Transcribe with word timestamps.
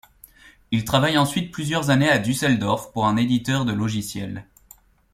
Il 0.71 0.83
travaille 0.83 1.15
ensuite 1.19 1.51
plusieurs 1.51 1.91
années 1.91 2.09
à 2.09 2.17
Düsseldorf 2.17 2.91
pour 2.91 3.05
un 3.05 3.17
éditeur 3.17 3.65
de 3.65 3.71
logiciels. 3.71 4.47